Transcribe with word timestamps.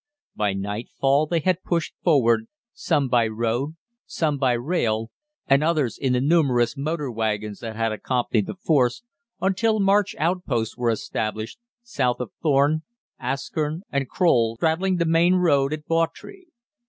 By 0.35 0.53
nightfall 0.53 1.27
they 1.27 1.41
had 1.41 1.61
pushed 1.61 1.93
forward, 2.03 2.47
some 2.73 3.07
by 3.07 3.27
road, 3.27 3.75
some 4.07 4.39
by 4.39 4.53
rail, 4.53 5.11
and 5.45 5.63
others 5.63 5.95
in 5.95 6.13
the 6.13 6.19
numerous 6.19 6.75
motor 6.75 7.11
wagons 7.11 7.59
that 7.59 7.75
had 7.75 7.91
accompanied 7.91 8.47
the 8.47 8.55
force, 8.55 9.03
until 9.41 9.79
march 9.79 10.15
outposts 10.17 10.75
were 10.75 10.89
established, 10.89 11.59
south 11.83 12.19
of 12.19 12.31
Thorne, 12.41 12.81
Askern, 13.21 13.81
and 13.91 14.09
Crowle, 14.09 14.55
straddling 14.55 14.95
the 14.97 15.05
main 15.05 15.35
road 15.35 15.71
at 15.71 15.85
Bawtry. 15.85 16.47